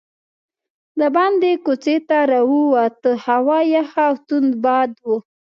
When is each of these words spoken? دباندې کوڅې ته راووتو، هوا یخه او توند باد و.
دباندې 0.99 1.53
کوڅې 1.65 1.95
ته 2.07 2.17
راووتو، 2.31 3.09
هوا 3.25 3.59
یخه 3.75 4.03
او 4.09 4.13
توند 4.27 4.51
باد 4.63 4.91
و. 5.05 5.07